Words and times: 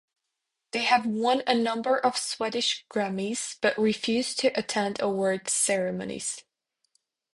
They 0.71 0.79
have 0.81 1.05
won 1.05 1.43
a 1.45 1.53
number 1.53 1.95
of 1.95 2.17
Swedish 2.17 2.87
Grammis, 2.89 3.57
but 3.61 3.77
refuse 3.77 4.33
to 4.37 4.47
attend 4.57 4.99
awards 4.99 5.53
ceremonies. 5.53 6.43